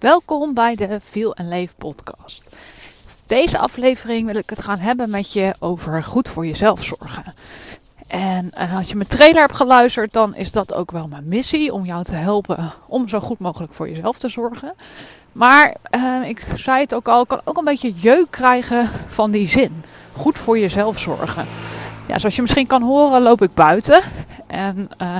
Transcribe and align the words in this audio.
Welkom 0.00 0.54
bij 0.54 0.74
de 0.74 0.98
Feel 1.02 1.36
and 1.36 1.48
Leef 1.48 1.76
podcast. 1.76 2.56
Deze 3.26 3.58
aflevering 3.58 4.26
wil 4.26 4.36
ik 4.36 4.50
het 4.50 4.62
gaan 4.62 4.78
hebben 4.78 5.10
met 5.10 5.32
je 5.32 5.54
over 5.58 6.04
goed 6.04 6.28
voor 6.28 6.46
jezelf 6.46 6.84
zorgen. 6.84 7.34
En 8.06 8.50
uh, 8.58 8.76
als 8.76 8.88
je 8.88 8.96
mijn 8.96 9.08
trailer 9.08 9.40
hebt 9.40 9.56
geluisterd, 9.56 10.12
dan 10.12 10.34
is 10.34 10.52
dat 10.52 10.74
ook 10.74 10.90
wel 10.90 11.06
mijn 11.06 11.28
missie 11.28 11.72
om 11.72 11.84
jou 11.84 12.04
te 12.04 12.14
helpen 12.14 12.72
om 12.86 13.08
zo 13.08 13.20
goed 13.20 13.38
mogelijk 13.38 13.74
voor 13.74 13.88
jezelf 13.88 14.18
te 14.18 14.28
zorgen. 14.28 14.74
Maar 15.32 15.76
uh, 15.94 16.28
ik 16.28 16.46
zei 16.54 16.80
het 16.80 16.94
ook 16.94 17.08
al, 17.08 17.22
ik 17.22 17.28
kan 17.28 17.40
ook 17.44 17.58
een 17.58 17.64
beetje 17.64 17.92
jeuk 17.92 18.30
krijgen 18.30 18.90
van 19.08 19.30
die 19.30 19.48
zin. 19.48 19.84
Goed 20.12 20.38
voor 20.38 20.58
jezelf 20.58 20.98
zorgen. 20.98 21.46
Ja, 22.10 22.18
zoals 22.18 22.36
je 22.36 22.42
misschien 22.42 22.66
kan 22.66 22.82
horen, 22.82 23.22
loop 23.22 23.42
ik 23.42 23.54
buiten. 23.54 24.02
En 24.46 24.88
uh, 25.02 25.16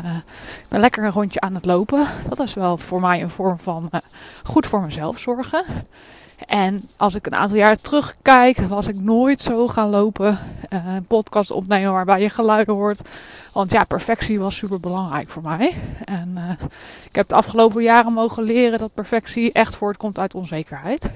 ik 0.58 0.68
ben 0.68 0.80
lekker 0.80 1.04
een 1.04 1.10
rondje 1.10 1.40
aan 1.40 1.54
het 1.54 1.64
lopen. 1.64 2.06
Dat 2.28 2.40
is 2.40 2.54
wel 2.54 2.78
voor 2.78 3.00
mij 3.00 3.22
een 3.22 3.30
vorm 3.30 3.58
van 3.58 3.88
uh, 3.94 4.00
goed 4.44 4.66
voor 4.66 4.80
mezelf 4.80 5.18
zorgen. 5.18 5.64
En 6.46 6.82
als 6.96 7.14
ik 7.14 7.26
een 7.26 7.34
aantal 7.34 7.56
jaar 7.56 7.76
terugkijk, 7.76 8.58
was 8.58 8.86
ik 8.86 9.00
nooit 9.00 9.42
zo 9.42 9.66
gaan 9.66 9.88
lopen. 9.88 10.38
Uh, 10.70 10.80
podcast 11.08 11.50
opnemen 11.50 11.92
waarbij 11.92 12.20
je 12.20 12.28
geluiden 12.28 12.74
hoort. 12.74 13.00
Want 13.52 13.72
ja, 13.72 13.84
perfectie 13.84 14.40
was 14.40 14.56
super 14.56 14.80
belangrijk 14.80 15.28
voor 15.28 15.42
mij. 15.42 15.74
En 16.04 16.58
ik 17.08 17.14
heb 17.14 17.28
de 17.28 17.34
afgelopen 17.34 17.82
jaren 17.82 18.12
mogen 18.12 18.42
leren 18.42 18.78
dat 18.78 18.94
perfectie 18.94 19.52
echt 19.52 19.76
voortkomt 19.76 20.18
uit 20.18 20.34
onzekerheid. 20.34 21.10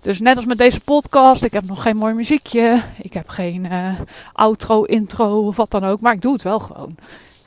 Dus 0.00 0.20
net 0.20 0.36
als 0.36 0.44
met 0.44 0.58
deze 0.58 0.80
podcast, 0.80 1.42
ik 1.42 1.52
heb 1.52 1.66
nog 1.66 1.82
geen 1.82 1.96
mooi 1.96 2.14
muziekje. 2.14 2.82
Ik 2.98 3.12
heb 3.12 3.28
geen 3.28 3.64
uh, 3.64 4.00
outro, 4.32 4.82
intro 4.82 5.46
of 5.46 5.56
wat 5.56 5.70
dan 5.70 5.84
ook. 5.84 6.00
Maar 6.00 6.12
ik 6.12 6.20
doe 6.20 6.32
het 6.32 6.42
wel 6.42 6.58
gewoon. 6.58 6.96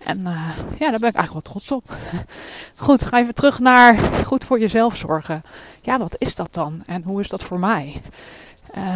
En 0.03 0.19
uh, 0.19 0.49
ja, 0.79 0.89
daar 0.89 0.99
ben 0.99 1.09
ik 1.09 1.15
eigenlijk 1.15 1.31
wel 1.31 1.41
trots 1.41 1.71
op. 1.71 1.83
Goed, 2.75 3.05
ga 3.05 3.19
even 3.19 3.33
terug 3.33 3.59
naar 3.59 3.97
goed 4.25 4.45
voor 4.45 4.59
jezelf 4.59 4.95
zorgen. 4.95 5.41
Ja, 5.81 5.97
wat 5.97 6.15
is 6.17 6.35
dat 6.35 6.53
dan? 6.53 6.81
En 6.85 7.03
hoe 7.03 7.19
is 7.19 7.29
dat 7.29 7.43
voor 7.43 7.59
mij? 7.59 8.01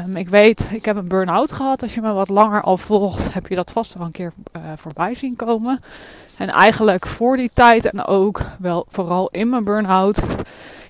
Um, 0.05 0.17
ik 0.17 0.29
weet, 0.29 0.65
ik 0.71 0.85
heb 0.85 0.95
een 0.95 1.07
burn-out 1.07 1.51
gehad. 1.51 1.81
Als 1.81 1.93
je 1.93 2.01
me 2.01 2.13
wat 2.13 2.29
langer 2.29 2.61
al 2.61 2.77
volgt, 2.77 3.33
heb 3.33 3.47
je 3.47 3.55
dat 3.55 3.71
vast 3.71 3.93
wel 3.93 4.05
een 4.05 4.11
keer 4.11 4.33
uh, 4.57 4.61
voorbij 4.75 5.15
zien 5.15 5.35
komen. 5.35 5.79
En 6.37 6.49
eigenlijk 6.49 7.07
voor 7.07 7.37
die 7.37 7.51
tijd 7.53 7.85
en 7.85 8.05
ook 8.05 8.41
wel 8.59 8.85
vooral 8.89 9.29
in 9.31 9.49
mijn 9.49 9.63
burn-out, 9.63 10.19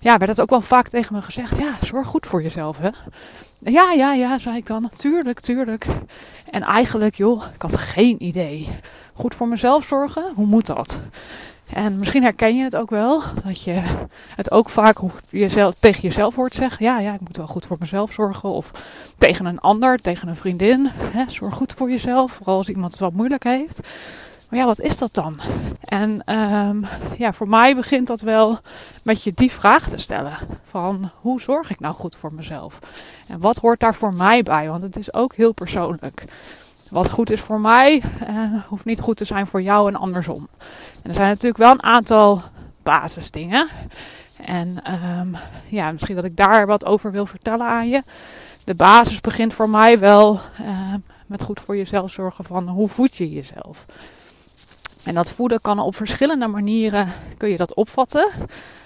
ja, 0.03 0.17
werd 0.17 0.31
het 0.31 0.41
ook 0.41 0.49
wel 0.49 0.61
vaak 0.61 0.87
tegen 0.87 1.15
me 1.15 1.21
gezegd. 1.21 1.57
Ja, 1.57 1.71
zorg 1.81 2.07
goed 2.07 2.25
voor 2.25 2.41
jezelf, 2.41 2.77
hè? 2.77 2.89
Ja, 3.59 3.91
ja, 3.91 4.13
ja, 4.13 4.39
zei 4.39 4.57
ik 4.57 4.65
dan. 4.65 4.89
Tuurlijk, 4.97 5.39
tuurlijk. 5.39 5.87
En 6.51 6.61
eigenlijk, 6.61 7.15
joh, 7.15 7.43
ik 7.53 7.61
had 7.61 7.77
geen 7.77 8.23
idee. 8.23 8.69
Goed 9.13 9.35
voor 9.35 9.47
mezelf 9.47 9.85
zorgen? 9.85 10.23
Hoe 10.35 10.45
moet 10.45 10.65
dat? 10.65 11.01
En 11.73 11.99
misschien 11.99 12.23
herken 12.23 12.55
je 12.55 12.63
het 12.63 12.75
ook 12.75 12.89
wel, 12.89 13.21
dat 13.43 13.61
je 13.61 13.81
het 14.35 14.51
ook 14.51 14.69
vaak 14.69 14.97
jezelf, 15.29 15.73
tegen 15.73 16.01
jezelf 16.01 16.35
hoort 16.35 16.53
zeggen. 16.53 16.85
Ja, 16.85 16.99
ja, 16.99 17.13
ik 17.13 17.19
moet 17.19 17.37
wel 17.37 17.47
goed 17.47 17.65
voor 17.65 17.77
mezelf 17.79 18.13
zorgen. 18.13 18.49
Of 18.49 18.71
tegen 19.17 19.45
een 19.45 19.59
ander, 19.59 19.97
tegen 19.97 20.27
een 20.27 20.35
vriendin. 20.35 20.89
Hè, 20.91 21.23
zorg 21.27 21.53
goed 21.53 21.73
voor 21.73 21.89
jezelf, 21.89 22.31
vooral 22.31 22.57
als 22.57 22.69
iemand 22.69 22.91
het 22.91 23.01
wat 23.01 23.13
moeilijk 23.13 23.43
heeft. 23.43 23.79
Maar 24.53 24.61
ja, 24.61 24.67
wat 24.67 24.81
is 24.81 24.97
dat 24.97 25.13
dan? 25.13 25.39
En 25.81 26.35
um, 26.35 26.85
ja, 27.17 27.33
voor 27.33 27.47
mij 27.47 27.75
begint 27.75 28.07
dat 28.07 28.21
wel 28.21 28.59
met 29.03 29.23
je 29.23 29.31
die 29.35 29.51
vraag 29.51 29.89
te 29.89 29.97
stellen. 29.97 30.37
Van 30.63 31.11
hoe 31.21 31.41
zorg 31.41 31.69
ik 31.69 31.79
nou 31.79 31.95
goed 31.95 32.15
voor 32.15 32.33
mezelf? 32.33 32.79
En 33.27 33.39
wat 33.39 33.57
hoort 33.57 33.79
daar 33.79 33.95
voor 33.95 34.13
mij 34.13 34.43
bij? 34.43 34.69
Want 34.69 34.81
het 34.81 34.97
is 34.97 35.13
ook 35.13 35.35
heel 35.35 35.53
persoonlijk. 35.53 36.23
Wat 36.89 37.09
goed 37.09 37.29
is 37.29 37.39
voor 37.41 37.59
mij, 37.59 38.01
uh, 38.29 38.63
hoeft 38.67 38.85
niet 38.85 38.99
goed 38.99 39.17
te 39.17 39.25
zijn 39.25 39.47
voor 39.47 39.61
jou 39.61 39.87
en 39.87 39.95
andersom. 39.95 40.47
Er 41.03 41.13
zijn 41.13 41.27
natuurlijk 41.27 41.57
wel 41.57 41.71
een 41.71 41.83
aantal 41.83 42.41
basisdingen. 42.83 43.67
En 44.45 44.77
um, 45.19 45.35
ja, 45.69 45.91
misschien 45.91 46.15
dat 46.15 46.25
ik 46.25 46.37
daar 46.37 46.65
wat 46.65 46.85
over 46.85 47.11
wil 47.11 47.25
vertellen 47.25 47.67
aan 47.67 47.89
je. 47.89 48.03
De 48.63 48.75
basis 48.75 49.21
begint 49.21 49.53
voor 49.53 49.69
mij 49.69 49.99
wel 49.99 50.39
uh, 50.61 50.93
met 51.27 51.41
goed 51.41 51.59
voor 51.59 51.77
jezelf 51.77 52.11
zorgen 52.11 52.45
van 52.45 52.67
hoe 52.67 52.89
voed 52.89 53.15
je 53.15 53.29
jezelf. 53.29 53.85
En 55.03 55.13
dat 55.13 55.31
voeden 55.31 55.61
kan 55.61 55.79
op 55.79 55.95
verschillende 55.95 56.47
manieren 56.47 57.07
kun 57.37 57.49
je 57.49 57.57
dat 57.57 57.73
opvatten. 57.73 58.29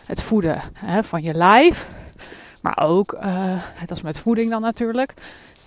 Het 0.05 0.21
voeden 0.21 0.61
hè, 0.73 1.03
van 1.03 1.23
je 1.23 1.33
lijf, 1.33 1.87
maar 2.61 2.77
ook, 2.83 3.13
uh, 3.13 3.61
dat 3.85 3.97
is 3.97 4.03
met 4.03 4.19
voeding 4.19 4.49
dan 4.49 4.61
natuurlijk, 4.61 5.13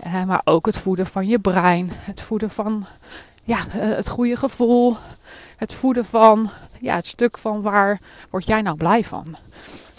uh, 0.07 0.25
maar 0.25 0.41
ook 0.45 0.67
het 0.67 0.79
voeden 0.79 1.07
van 1.07 1.27
je 1.27 1.39
brein. 1.39 1.91
Het 1.93 2.21
voeden 2.21 2.51
van 2.51 2.87
ja, 3.45 3.59
uh, 3.59 3.97
het 3.97 4.09
goede 4.09 4.37
gevoel. 4.37 4.97
Het 5.57 5.73
voeden 5.73 6.05
van 6.05 6.51
ja, 6.81 6.97
het 6.97 7.07
stuk 7.07 7.39
van 7.39 7.63
waar 7.63 8.01
word 8.31 8.47
jij 8.47 8.63
nou 8.63 8.77
blij 8.77 9.05
van. 9.05 9.37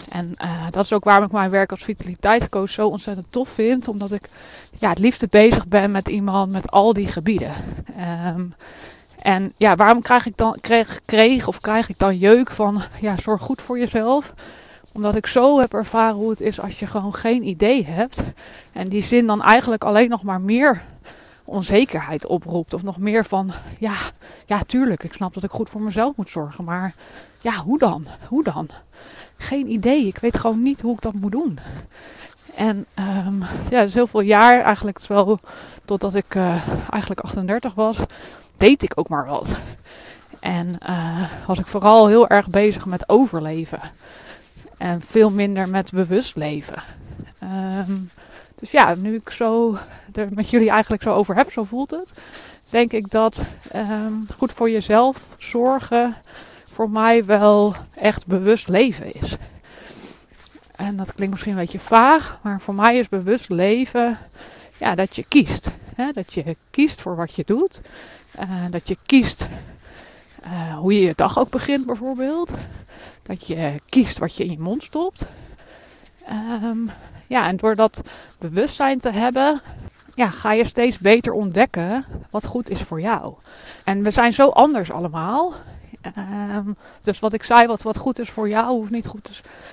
En 0.08 0.34
dat 0.70 0.84
is 0.84 0.92
ook 0.92 1.04
waarom 1.04 1.24
ik 1.24 1.32
mijn 1.32 1.50
werk 1.50 1.70
als 1.70 1.84
vitaliteitscoach 1.84 2.70
zo 2.70 2.88
ontzettend 2.88 3.26
tof 3.30 3.48
vind. 3.48 3.88
Omdat 3.88 4.12
ik 4.12 4.28
ja, 4.78 4.88
het 4.88 4.98
liefste 4.98 5.26
bezig 5.30 5.66
ben 5.66 5.90
met 5.90 6.08
iemand 6.08 6.52
met 6.52 6.70
al 6.70 6.92
die 6.92 7.06
gebieden. 7.08 7.52
Um, 8.36 8.54
en 9.22 9.52
ja, 9.56 9.76
waarom 9.76 10.02
krijg 10.02 10.26
ik 10.26 10.36
dan, 10.36 10.56
kreeg, 11.06 11.48
of 11.48 11.60
krijg 11.60 11.88
ik 11.88 11.98
dan 11.98 12.16
jeuk 12.16 12.50
van, 12.50 12.82
ja, 13.00 13.16
zorg 13.16 13.40
goed 13.40 13.62
voor 13.62 13.78
jezelf. 13.78 14.34
Omdat 14.92 15.16
ik 15.16 15.26
zo 15.26 15.58
heb 15.58 15.74
ervaren 15.74 16.16
hoe 16.16 16.30
het 16.30 16.40
is 16.40 16.60
als 16.60 16.78
je 16.78 16.86
gewoon 16.86 17.14
geen 17.14 17.46
idee 17.46 17.86
hebt. 17.86 18.22
En 18.72 18.88
die 18.88 19.02
zin 19.02 19.26
dan 19.26 19.42
eigenlijk 19.42 19.84
alleen 19.84 20.08
nog 20.08 20.22
maar 20.22 20.40
meer 20.40 20.82
onzekerheid 21.44 22.26
oproept. 22.26 22.74
Of 22.74 22.82
nog 22.82 22.98
meer 22.98 23.24
van, 23.24 23.52
ja, 23.78 23.94
ja, 24.46 24.60
tuurlijk, 24.66 25.04
ik 25.04 25.12
snap 25.12 25.34
dat 25.34 25.44
ik 25.44 25.50
goed 25.50 25.70
voor 25.70 25.80
mezelf 25.80 26.16
moet 26.16 26.30
zorgen. 26.30 26.64
Maar 26.64 26.94
ja, 27.40 27.56
hoe 27.56 27.78
dan? 27.78 28.06
Hoe 28.28 28.44
dan? 28.44 28.68
Geen 29.36 29.70
idee. 29.70 30.06
Ik 30.06 30.18
weet 30.18 30.38
gewoon 30.38 30.62
niet 30.62 30.80
hoe 30.80 30.94
ik 30.94 31.00
dat 31.00 31.14
moet 31.14 31.32
doen. 31.32 31.58
En 32.56 32.86
um, 33.26 33.42
ja, 33.70 33.82
dus 33.82 33.94
heel 33.94 34.06
veel 34.06 34.20
jaar, 34.20 34.62
eigenlijk 34.62 35.06
wel 35.06 35.38
totdat 35.84 36.14
ik 36.14 36.34
uh, 36.34 36.68
eigenlijk 36.90 37.20
38 37.20 37.74
was, 37.74 37.98
deed 38.62 38.82
ik 38.82 38.92
ook 38.94 39.08
maar 39.08 39.26
wat. 39.26 39.58
En 40.40 40.74
uh, 40.88 41.22
was 41.46 41.58
ik 41.58 41.66
vooral 41.66 42.06
heel 42.06 42.28
erg 42.28 42.48
bezig 42.48 42.86
met 42.86 43.08
overleven. 43.08 43.80
En 44.78 45.00
veel 45.00 45.30
minder 45.30 45.68
met 45.68 45.90
bewust 45.90 46.36
leven. 46.36 46.82
Um, 47.88 48.10
dus 48.58 48.70
ja, 48.70 48.94
nu 48.94 49.14
ik 49.14 49.30
zo 49.30 49.76
er 50.12 50.28
met 50.30 50.50
jullie 50.50 50.70
eigenlijk 50.70 51.02
zo 51.02 51.14
over 51.14 51.36
heb, 51.36 51.52
zo 51.52 51.64
voelt 51.64 51.90
het. 51.90 52.12
Denk 52.70 52.92
ik 52.92 53.10
dat 53.10 53.42
um, 53.74 54.26
goed 54.36 54.52
voor 54.52 54.70
jezelf 54.70 55.26
zorgen 55.38 56.14
voor 56.64 56.90
mij 56.90 57.24
wel 57.24 57.74
echt 57.94 58.26
bewust 58.26 58.68
leven 58.68 59.14
is. 59.14 59.36
En 60.76 60.96
dat 60.96 61.14
klinkt 61.14 61.32
misschien 61.32 61.52
een 61.52 61.60
beetje 61.60 61.80
vaag, 61.80 62.38
maar 62.42 62.60
voor 62.60 62.74
mij 62.74 62.98
is 62.98 63.08
bewust 63.08 63.48
leven 63.48 64.18
ja, 64.82 64.94
dat 64.94 65.16
je 65.16 65.24
kiest. 65.28 65.70
Hè? 65.94 66.12
Dat 66.12 66.32
je 66.32 66.56
kiest 66.70 67.00
voor 67.00 67.16
wat 67.16 67.34
je 67.34 67.42
doet. 67.46 67.80
Uh, 68.40 68.64
dat 68.70 68.88
je 68.88 68.96
kiest 69.06 69.48
uh, 70.44 70.78
hoe 70.78 70.94
je 70.94 71.00
je 71.00 71.12
dag 71.16 71.38
ook 71.38 71.50
begint 71.50 71.86
bijvoorbeeld. 71.86 72.50
Dat 73.22 73.46
je 73.46 73.74
kiest 73.88 74.18
wat 74.18 74.36
je 74.36 74.44
in 74.44 74.50
je 74.50 74.58
mond 74.58 74.82
stopt. 74.82 75.24
Um, 76.62 76.90
ja, 77.26 77.46
en 77.46 77.56
door 77.56 77.74
dat 77.74 78.02
bewustzijn 78.38 78.98
te 78.98 79.10
hebben, 79.10 79.60
ja, 80.14 80.30
ga 80.30 80.52
je 80.52 80.64
steeds 80.64 80.98
beter 80.98 81.32
ontdekken 81.32 82.04
wat 82.30 82.46
goed 82.46 82.70
is 82.70 82.80
voor 82.80 83.00
jou. 83.00 83.34
En 83.84 84.02
we 84.02 84.10
zijn 84.10 84.32
zo 84.32 84.48
anders 84.48 84.90
allemaal. 84.90 85.52
Um, 86.56 86.76
dus 87.02 87.18
wat 87.18 87.32
ik 87.32 87.42
zei, 87.42 87.66
wat, 87.66 87.82
wat 87.82 87.96
goed 87.96 88.18
is 88.18 88.30
voor 88.30 88.48
jou, 88.48 88.66
hoeft 88.66 88.90
niet 88.90 89.06
goed 89.06 89.24
te 89.24 89.32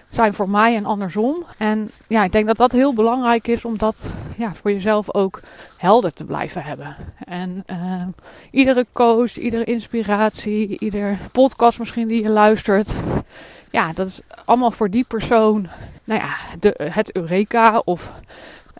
zijn 0.10 0.34
voor 0.34 0.50
mij 0.50 0.76
en 0.76 0.86
andersom. 0.86 1.44
En 1.58 1.92
ja, 2.08 2.24
ik 2.24 2.32
denk 2.32 2.48
dat 2.48 2.58
dat 2.58 2.72
heel 2.72 2.94
belangrijk 2.94 3.48
is 3.48 3.66
om 3.66 3.78
dat 3.78 4.10
ja, 4.38 4.54
voor 4.56 4.72
jezelf 4.72 5.14
ook 5.14 5.42
helder 5.78 6.14
te 6.14 6.26
blijven 6.26 6.64
hebben. 6.64 6.96
En 7.26 7.64
uh, 7.68 8.04
iedere 8.52 8.86
coach, 8.92 9.38
iedere 9.38 9.64
inspiratie, 9.64 10.80
ieder 10.80 11.20
podcast 11.32 11.80
misschien 11.80 12.08
die 12.08 12.24
je 12.24 12.30
luistert. 12.30 12.94
Ja, 13.70 13.94
dat 13.94 14.08
is 14.08 14.22
allemaal 14.46 14.72
voor 14.72 14.90
die 14.90 15.06
persoon, 15.08 15.68
nou 16.04 16.22
ja, 16.22 16.36
de, 16.60 16.76
het 16.92 17.16
Eureka 17.16 17.82
of... 17.86 18.14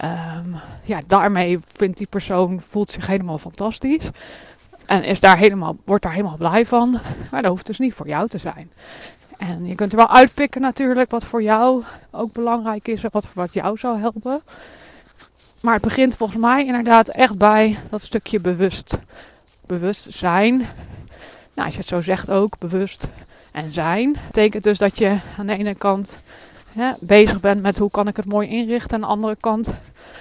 Um, 0.04 0.56
ja, 0.84 1.00
daarmee 1.08 1.60
vindt 1.66 1.98
die 1.98 2.08
persoon, 2.08 2.62
voelt 2.62 2.92
zich 2.92 3.08
helemaal 3.08 3.38
fantastisch. 3.38 4.10
En 4.90 5.04
is 5.04 5.20
daar 5.20 5.38
helemaal, 5.38 5.78
wordt 5.86 6.04
daar 6.04 6.12
helemaal 6.14 6.38
blij 6.38 6.66
van. 6.66 7.00
Maar 7.32 7.42
dat 7.42 7.52
hoeft 7.52 7.66
dus 7.66 7.80
niet 7.80 7.94
voor 7.94 8.08
jou 8.08 8.28
te 8.28 8.38
zijn. 8.38 8.72
En 9.38 9.66
je 9.66 9.76
kunt 9.76 9.92
er 9.92 9.98
wel 9.98 10.10
uitpikken 10.10 10.62
natuurlijk 10.62 11.12
wat 11.12 11.24
voor 11.24 11.44
jou 11.44 11.84
ook 12.12 12.32
belangrijk 12.32 12.88
is 12.88 13.04
en 13.04 13.10
wat, 13.12 13.28
wat 13.34 13.54
jou 13.54 13.78
zou 13.78 14.00
helpen. 14.00 14.42
Maar 15.62 15.74
het 15.74 15.84
begint 15.84 16.16
volgens 16.16 16.40
mij 16.40 16.66
inderdaad 16.66 17.08
echt 17.08 17.38
bij 17.38 17.78
dat 17.90 18.02
stukje 18.02 18.40
bewust. 18.40 19.00
Bewust 19.66 20.14
zijn. 20.14 20.58
Nou, 21.54 21.66
als 21.66 21.74
je 21.74 21.80
het 21.80 21.90
zo 21.90 22.02
zegt 22.02 22.30
ook, 22.30 22.58
bewust 22.58 23.08
en 23.52 23.70
zijn. 23.70 24.16
Betekent 24.26 24.64
dus 24.64 24.78
dat 24.78 24.98
je 24.98 25.18
aan 25.38 25.46
de 25.46 25.58
ene 25.58 25.76
kant 25.76 26.22
ja, 26.72 26.98
bezig 27.00 27.40
bent 27.40 27.62
met 27.62 27.78
hoe 27.78 27.92
kan 27.92 28.08
ik 28.08 28.18
het 28.18 28.26
mooi 28.26 28.48
inrichten. 28.48 28.98
En 28.98 29.04
aan 29.04 29.10
de 29.10 29.16
andere 29.16 29.38
kant 29.40 29.76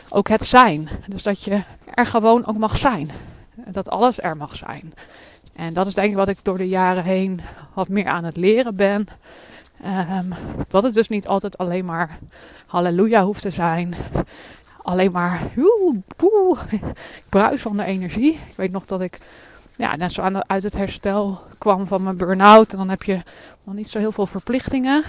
ook 0.09 0.29
het 0.29 0.47
zijn. 0.47 0.89
Dus 1.07 1.23
dat 1.23 1.45
je 1.45 1.63
er 1.95 2.07
gewoon 2.07 2.47
ook 2.47 2.59
mag 2.59 2.77
zijn. 2.77 3.11
Dat 3.67 3.91
alles 3.91 4.23
er 4.23 4.37
mag 4.37 4.57
zijn. 4.57 4.95
En 5.55 5.75
dat 5.75 5.87
is 5.87 5.95
denk 5.95 6.11
ik 6.11 6.17
wat 6.17 6.29
ik 6.29 6.39
door 6.43 6.59
de 6.59 6.69
jaren 6.69 7.05
heen 7.05 7.41
wat 7.75 7.89
meer 7.89 8.07
aan 8.07 8.25
het 8.25 8.37
leren 8.37 8.77
ben. 8.77 9.09
Um, 9.85 10.33
dat 10.69 10.83
het 10.83 10.95
dus 10.95 11.09
niet 11.09 11.29
altijd 11.29 11.59
alleen 11.59 11.85
maar 11.85 12.19
halleluja 12.67 13.25
hoeft 13.25 13.43
te 13.43 13.51
zijn. 13.51 13.95
Alleen 14.83 15.13
maar 15.13 15.41
woe, 16.17 16.57
bruis 17.29 17.63
van 17.63 17.77
de 17.77 17.85
energie. 17.85 18.33
Ik 18.33 18.57
weet 18.57 18.73
nog 18.73 18.85
dat 18.85 19.01
ik 19.01 19.19
ja, 19.77 19.97
net 19.97 20.13
zo 20.13 20.23
aan 20.23 20.49
uit 20.49 20.63
het 20.63 20.77
herstel 20.77 21.41
kwam 21.59 21.87
van 21.87 22.03
mijn 22.03 22.17
burn-out. 22.17 22.73
En 22.73 22.79
dan 22.79 22.89
heb 22.89 23.03
je 23.03 23.23
nog 23.65 23.75
niet 23.75 23.89
zo 23.89 23.99
heel 23.99 24.13
veel 24.13 24.27
verplichtingen. 24.27 25.05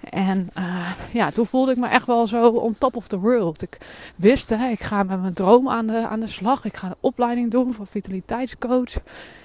En 0.00 0.50
uh, 0.58 0.90
ja, 1.12 1.30
toen 1.30 1.46
voelde 1.46 1.72
ik 1.72 1.78
me 1.78 1.88
echt 1.88 2.06
wel 2.06 2.26
zo 2.26 2.48
on 2.48 2.76
top 2.78 2.96
of 2.96 3.08
the 3.08 3.18
world. 3.18 3.62
Ik 3.62 3.78
wist, 4.16 4.48
hè, 4.48 4.68
ik 4.68 4.82
ga 4.82 5.02
met 5.02 5.20
mijn 5.20 5.34
droom 5.34 5.68
aan 5.68 5.86
de, 5.86 6.06
aan 6.06 6.20
de 6.20 6.26
slag. 6.26 6.64
Ik 6.64 6.76
ga 6.76 6.86
een 6.86 6.96
opleiding 7.00 7.50
doen 7.50 7.74
voor 7.74 7.86
vitaliteitscoach. 7.86 8.92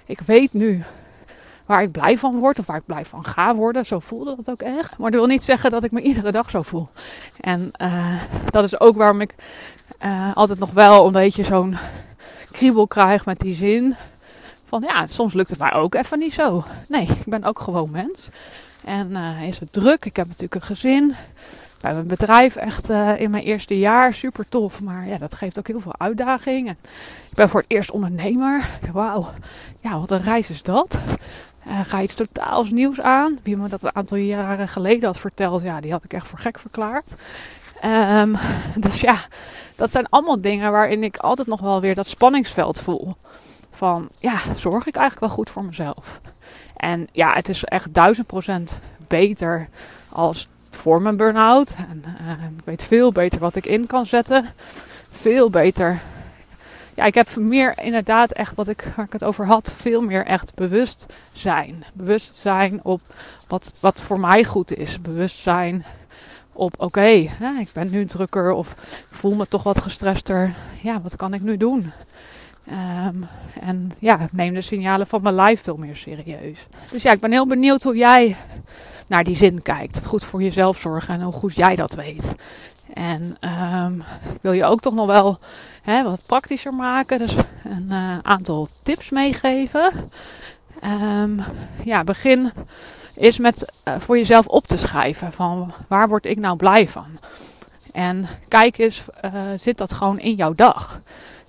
Ik 0.06 0.20
weet 0.20 0.54
nu 0.54 0.84
waar 1.66 1.82
ik 1.82 1.92
blij 1.92 2.18
van 2.18 2.40
word 2.40 2.60
of 2.60 2.66
waar 2.66 2.78
ik 2.78 2.86
blij 2.86 3.06
van 3.06 3.26
ga 3.26 3.56
worden. 3.56 3.86
Zo 3.86 4.00
voelde 4.00 4.36
dat 4.36 4.50
ook 4.50 4.62
echt. 4.62 4.98
Maar 4.98 5.12
dat 5.12 5.20
wil 5.20 5.30
niet 5.30 5.44
zeggen 5.44 5.72
dat 5.72 5.84
ik 5.84 5.92
me 5.92 6.02
iedere 6.02 6.32
dag 6.32 6.50
zo 6.50 6.62
voel. 6.62 6.88
En 7.40 7.72
uh, 7.82 8.22
dat 8.46 8.64
is 8.64 8.80
ook 8.80 8.96
waarom 8.96 9.22
ik 9.22 9.36
uh, 10.06 10.32
altijd 10.34 10.60
nog 10.60 10.72
wel 10.72 11.06
een 11.06 11.12
beetje 11.12 11.44
zo'n 11.44 11.78
kriebel 12.52 12.88
krijg 12.88 13.26
met 13.26 13.40
die 13.40 13.54
zin. 13.54 13.96
Van 14.66 14.82
ja, 14.82 15.08
soms 15.08 15.34
lukt 15.34 15.50
het 15.50 15.60
mij 15.60 15.74
ook 15.74 15.96
even 15.96 16.20
niet 16.20 16.34
zo. 16.34 16.64
Nee, 16.88 17.04
ik 17.04 17.26
ben 17.26 17.44
ook 17.44 17.60
gewoon 17.60 17.92
mens. 17.92 18.30
En 18.86 19.10
uh, 19.12 19.48
is 19.48 19.60
het 19.60 19.74
druk. 19.74 20.06
Ik 20.06 20.16
heb 20.16 20.28
natuurlijk 20.28 20.56
een 20.56 20.62
gezin. 20.62 21.08
We 21.08 21.90
hebben 21.90 22.02
een 22.02 22.18
bedrijf 22.18 22.56
echt 22.56 22.90
uh, 22.90 23.20
in 23.20 23.32
mijn 23.32 23.44
eerste 23.44 23.80
jaar. 23.80 24.14
Super 24.14 24.50
tof. 24.50 24.82
Maar 24.82 25.08
ja, 25.08 25.18
dat 25.18 25.34
geeft 25.34 25.60
ook 25.60 25.68
heel 25.68 25.80
veel 25.80 25.96
uitdaging. 25.98 26.68
En 26.68 26.78
ik 27.30 27.36
ben 27.36 27.50
voor 27.50 27.60
het 27.60 27.70
eerst 27.70 27.92
ondernemer. 27.92 28.70
Wauw. 28.92 29.30
Ja, 29.82 30.00
wat 30.00 30.12
een 30.12 30.22
reis 30.22 30.50
is 30.50 30.64
dat. 30.64 31.02
Uh, 31.68 31.80
ga 31.86 32.02
iets 32.02 32.16
totaals 32.16 32.70
nieuws 32.70 33.02
aan. 33.02 33.40
Wie 33.44 33.58
me 33.58 33.68
dat 33.68 33.84
een 33.84 33.96
aantal 33.96 34.18
jaren 34.18 34.68
geleden 34.68 35.06
had 35.06 35.20
verteld, 35.20 35.62
ja, 35.62 35.82
die 35.82 35.92
had 35.92 36.04
ik 36.04 36.14
echt 36.14 36.28
voor 36.28 36.40
gek 36.40 36.60
verklaard. 36.60 37.14
Um, 37.86 38.36
dus 38.76 39.02
ja, 39.02 39.18
dat 39.76 39.92
zijn 39.92 40.10
allemaal 40.10 40.42
dingen 40.42 40.72
waarin 40.72 41.04
ik 41.04 41.18
altijd 41.18 41.48
nog 41.48 41.62
wel 41.62 41.82
weer 41.82 41.96
dat 41.96 42.08
spanningsveld 42.08 42.80
voel. 42.80 43.16
Van 43.72 44.10
ja, 44.20 44.40
zorg 44.56 44.88
ik 44.88 44.96
eigenlijk 44.96 45.26
wel 45.26 45.36
goed 45.36 45.50
voor 45.50 45.66
mezelf? 45.66 46.22
En 46.84 47.08
ja, 47.12 47.34
het 47.34 47.50
is 47.50 47.64
echt 47.64 47.94
duizend 47.94 48.28
procent 48.28 48.78
beter 49.08 49.68
als 50.10 50.48
voor 50.70 51.02
mijn 51.02 51.18
burn-out. 51.18 51.74
En 51.90 52.04
uh, 52.06 52.32
ik 52.58 52.64
weet 52.66 52.84
veel 52.84 53.12
beter 53.12 53.40
wat 53.40 53.56
ik 53.56 53.66
in 53.66 53.88
kan 53.88 54.06
zetten. 54.06 54.46
Veel 55.12 55.50
beter. 55.50 56.02
Ja, 56.96 57.04
ik 57.04 57.14
heb 57.14 57.36
meer 57.36 57.80
inderdaad 57.82 58.32
echt 58.32 58.56
wat 58.56 58.68
ik, 58.68 58.92
waar 58.96 59.06
ik 59.06 59.14
het 59.14 59.24
over 59.24 59.46
had, 59.46 59.74
veel 59.76 60.02
meer 60.02 60.26
echt 60.26 60.56
bewust 60.56 61.06
zijn. 61.34 61.84
Bewust 61.94 62.36
zijn 62.36 62.80
op 62.84 63.02
wat, 63.48 63.72
wat 63.80 64.02
voor 64.02 64.20
mij 64.20 64.44
goed 64.44 64.78
is. 64.78 65.02
Bewust 65.02 65.38
zijn 65.38 65.86
op 66.54 66.74
oké, 66.78 67.08
ik 67.60 67.70
ben 67.74 67.90
nu 67.90 68.06
drukker 68.06 68.52
of 68.52 68.72
ik 69.10 69.16
voel 69.16 69.36
me 69.36 69.48
toch 69.48 69.64
wat 69.64 69.82
gestrester. 69.82 70.54
Ja, 70.82 71.02
wat 71.02 71.16
kan 71.16 71.34
ik 71.34 71.42
nu 71.42 71.58
doen? 71.58 71.92
Um, 72.70 73.28
en 73.62 73.92
ja, 74.00 74.28
neem 74.32 74.54
de 74.54 74.62
signalen 74.62 75.08
van 75.08 75.22
mijn 75.22 75.36
lijf 75.36 75.62
veel 75.62 75.78
meer 75.78 75.96
serieus. 75.96 76.68
Dus 76.92 77.02
ja, 77.02 77.12
ik 77.12 77.20
ben 77.20 77.32
heel 77.32 77.48
benieuwd 77.48 77.84
hoe 77.84 77.96
jij 77.96 78.36
naar 79.08 79.24
die 79.24 79.36
zin 79.36 79.62
kijkt. 79.62 79.96
Het 79.96 80.06
goed 80.06 80.24
voor 80.24 80.44
jezelf 80.44 80.80
zorgen 80.80 81.14
en 81.14 81.22
hoe 81.22 81.34
goed 81.34 81.56
jij 81.56 81.76
dat 81.76 81.94
weet. 81.94 82.28
En 82.94 83.38
um, 83.84 84.04
ik 84.34 84.42
wil 84.42 84.52
je 84.52 84.66
ook 84.66 84.82
toch 84.82 84.94
nog 84.94 85.06
wel 85.06 85.40
hè, 85.82 86.04
wat 86.04 86.24
praktischer 86.26 86.74
maken. 86.74 87.20
Dus 87.20 87.36
een 87.64 87.88
uh, 87.90 88.18
aantal 88.22 88.68
tips 88.84 89.10
meegeven. 89.10 89.92
Um, 90.84 91.42
ja, 91.84 92.04
begin 92.04 92.52
is 93.16 93.38
met 93.38 93.74
uh, 93.88 93.94
voor 93.98 94.18
jezelf 94.18 94.48
op 94.48 94.68
te 94.68 94.78
schrijven 94.78 95.32
van 95.32 95.74
waar 95.88 96.08
word 96.08 96.26
ik 96.26 96.40
nou 96.40 96.58
blij 96.58 96.88
van. 96.88 97.20
En 97.92 98.28
kijk 98.48 98.78
eens, 98.78 99.04
uh, 99.26 99.32
zit 99.56 99.78
dat 99.78 99.92
gewoon 99.92 100.20
in 100.20 100.34
jouw 100.34 100.54
dag? 100.54 101.02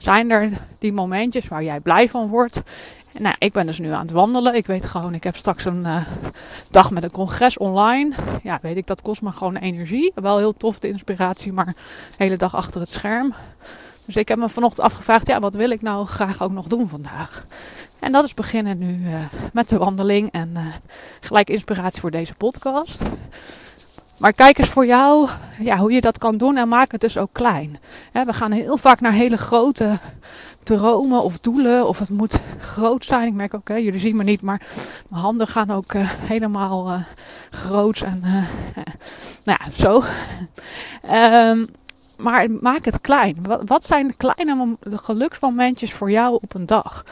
Zijn 0.04 0.30
er 0.30 0.50
die 0.78 0.92
momentjes 0.92 1.48
waar 1.48 1.62
jij 1.62 1.80
blij 1.80 2.08
van 2.08 2.28
wordt? 2.28 2.62
Nou, 3.18 3.34
ik 3.38 3.52
ben 3.52 3.66
dus 3.66 3.78
nu 3.78 3.90
aan 3.90 4.00
het 4.00 4.10
wandelen. 4.10 4.54
Ik 4.54 4.66
weet 4.66 4.86
gewoon, 4.86 5.14
ik 5.14 5.24
heb 5.24 5.36
straks 5.36 5.64
een 5.64 5.80
uh, 5.80 5.96
dag 6.70 6.90
met 6.90 7.02
een 7.02 7.10
congres 7.10 7.58
online. 7.58 8.14
Ja, 8.42 8.58
weet 8.62 8.76
ik, 8.76 8.86
dat 8.86 9.02
kost 9.02 9.22
me 9.22 9.32
gewoon 9.32 9.56
energie. 9.56 10.12
Wel 10.14 10.38
heel 10.38 10.52
tof 10.52 10.78
de 10.78 10.88
inspiratie, 10.88 11.52
maar 11.52 11.64
de 11.66 11.74
hele 12.16 12.36
dag 12.36 12.54
achter 12.54 12.80
het 12.80 12.90
scherm. 12.90 13.34
Dus 14.04 14.16
ik 14.16 14.28
heb 14.28 14.38
me 14.38 14.48
vanochtend 14.48 14.86
afgevraagd, 14.86 15.26
ja, 15.26 15.40
wat 15.40 15.54
wil 15.54 15.70
ik 15.70 15.82
nou 15.82 16.06
graag 16.06 16.42
ook 16.42 16.52
nog 16.52 16.66
doen 16.66 16.88
vandaag? 16.88 17.44
En 17.98 18.12
dat 18.12 18.24
is 18.24 18.34
beginnen 18.34 18.78
nu 18.78 19.10
uh, 19.10 19.24
met 19.52 19.68
de 19.68 19.78
wandeling 19.78 20.30
en 20.32 20.50
uh, 20.56 20.66
gelijk 21.20 21.50
inspiratie 21.50 22.00
voor 22.00 22.10
deze 22.10 22.34
podcast. 22.34 23.02
Maar 24.18 24.32
kijk 24.32 24.58
eens 24.58 24.68
voor 24.68 24.86
jou 24.86 25.28
ja, 25.60 25.76
hoe 25.76 25.92
je 25.92 26.00
dat 26.00 26.18
kan 26.18 26.36
doen 26.36 26.56
en 26.56 26.68
maak 26.68 26.92
het 26.92 27.00
dus 27.00 27.18
ook 27.18 27.32
klein. 27.32 27.78
we 28.12 28.32
gaan 28.32 28.52
heel 28.52 28.76
vaak 28.76 29.00
naar 29.00 29.12
hele 29.12 29.36
grote 29.36 29.98
dromen 30.64 31.22
of 31.22 31.38
doelen. 31.38 31.88
Of 31.88 31.98
het 31.98 32.10
moet 32.10 32.40
groot 32.58 33.04
zijn. 33.04 33.26
Ik 33.26 33.34
merk 33.34 33.54
ook, 33.54 33.68
jullie 33.68 34.00
zien 34.00 34.16
me 34.16 34.24
niet, 34.24 34.42
maar 34.42 34.62
mijn 35.08 35.22
handen 35.22 35.46
gaan 35.46 35.70
ook 35.70 35.92
uh, 35.92 36.10
helemaal 36.10 36.88
uh, 36.88 37.00
groot. 37.50 38.00
En 38.00 38.22
uh, 38.24 38.32
nou 39.44 39.58
ja, 39.64 39.70
zo. 39.70 40.02
um, 41.50 41.66
maar 42.16 42.50
maak 42.50 42.84
het 42.84 43.00
klein. 43.00 43.36
Wat, 43.66 43.84
zijn 43.84 44.06
de 44.06 44.14
kleine 44.16 44.76
geluksmomentjes 44.90 45.92
voor 45.92 46.10
jou 46.10 46.38
op 46.42 46.54
een 46.54 46.66
dag? 46.66 47.04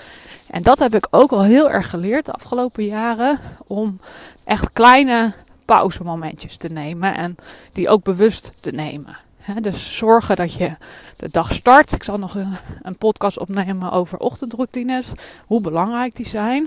En 0.51 0.63
dat 0.63 0.79
heb 0.79 0.95
ik 0.95 1.07
ook 1.11 1.31
al 1.31 1.43
heel 1.43 1.71
erg 1.71 1.91
geleerd 1.91 2.27
de 2.27 2.33
afgelopen 2.33 2.85
jaren. 2.85 3.39
Om 3.67 4.01
echt 4.45 4.73
kleine 4.73 5.33
pauzemomentjes 5.73 6.57
te 6.57 6.69
nemen 6.69 7.15
en 7.15 7.37
die 7.73 7.89
ook 7.89 8.03
bewust 8.03 8.53
te 8.61 8.71
nemen. 8.71 9.17
dus 9.61 9.97
zorgen 9.97 10.37
dat 10.37 10.53
je 10.53 10.77
de 11.17 11.29
dag 11.31 11.53
start. 11.53 11.93
Ik 11.93 12.03
zal 12.03 12.19
nog 12.19 12.35
een, 12.35 12.57
een 12.83 12.97
podcast 12.97 13.39
opnemen 13.39 13.93
over 13.93 14.19
ochtendroutines, 14.19 15.07
hoe 15.47 15.61
belangrijk 15.61 16.17
die 16.17 16.29
zijn. 16.29 16.67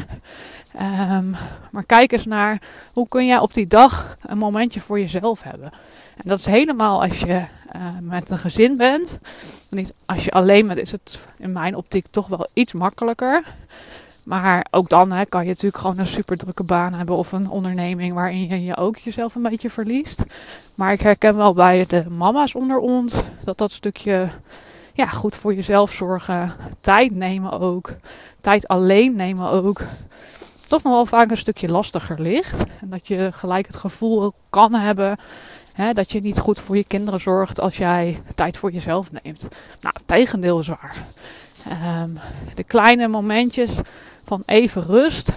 Um, 1.11 1.35
maar 1.71 1.83
kijk 1.83 2.11
eens 2.11 2.25
naar 2.25 2.61
hoe 2.93 3.07
kun 3.07 3.25
jij 3.25 3.39
op 3.39 3.53
die 3.53 3.67
dag 3.67 4.17
een 4.21 4.37
momentje 4.37 4.79
voor 4.79 4.99
jezelf 4.99 5.43
hebben. 5.43 5.71
En 6.15 6.23
dat 6.23 6.39
is 6.39 6.45
helemaal 6.45 7.01
als 7.01 7.19
je 7.19 7.45
uh, 7.75 7.81
met 8.01 8.29
een 8.29 8.37
gezin 8.37 8.77
bent. 8.77 9.19
Als 10.05 10.23
je 10.23 10.31
alleen 10.31 10.67
bent, 10.67 10.79
is 10.79 10.91
het 10.91 11.19
in 11.37 11.51
mijn 11.51 11.75
optiek 11.75 12.05
toch 12.11 12.27
wel 12.27 12.47
iets 12.53 12.73
makkelijker. 12.73 13.43
Maar 14.25 14.65
ook 14.71 14.89
dan 14.89 15.11
hè, 15.11 15.25
kan 15.25 15.41
je 15.41 15.47
natuurlijk 15.47 15.77
gewoon 15.77 15.99
een 15.99 16.07
super 16.07 16.37
drukke 16.37 16.63
baan 16.63 16.93
hebben 16.93 17.15
of 17.15 17.31
een 17.31 17.49
onderneming 17.49 18.13
waarin 18.13 18.47
je 18.47 18.63
je 18.63 18.77
ook 18.77 18.97
jezelf 18.97 19.35
een 19.35 19.41
beetje 19.41 19.69
verliest. 19.69 20.23
Maar 20.75 20.91
ik 20.91 21.01
herken 21.01 21.35
wel 21.35 21.53
bij 21.53 21.85
de 21.87 22.09
mama's 22.09 22.55
onder 22.55 22.77
ons 22.77 23.15
dat 23.43 23.57
dat 23.57 23.71
stukje 23.71 24.29
ja, 24.93 25.05
goed 25.05 25.35
voor 25.35 25.53
jezelf 25.53 25.91
zorgen, 25.91 26.53
tijd 26.81 27.15
nemen 27.15 27.59
ook, 27.59 27.93
tijd 28.41 28.67
alleen 28.67 29.15
nemen 29.15 29.49
ook, 29.49 29.81
toch 30.67 30.83
nog 30.83 30.93
wel 30.93 31.05
vaak 31.05 31.31
een 31.31 31.37
stukje 31.37 31.69
lastiger 31.69 32.21
ligt. 32.21 32.63
En 32.81 32.89
dat 32.89 33.07
je 33.07 33.29
gelijk 33.33 33.67
het 33.67 33.75
gevoel 33.75 34.33
kan 34.49 34.73
hebben 34.73 35.17
hè, 35.73 35.93
dat 35.93 36.11
je 36.11 36.19
niet 36.19 36.39
goed 36.39 36.59
voor 36.59 36.77
je 36.77 36.83
kinderen 36.83 37.21
zorgt 37.21 37.59
als 37.59 37.77
jij 37.77 38.21
tijd 38.35 38.57
voor 38.57 38.71
jezelf 38.71 39.11
neemt. 39.11 39.47
Nou, 39.81 39.95
tegendeel 40.05 40.59
is 40.59 40.67
waar. 40.67 41.05
Um, 41.69 42.17
de 42.55 42.63
kleine 42.63 43.07
momentjes 43.07 43.79
van 44.25 44.43
even 44.45 44.85
rust, 44.85 45.31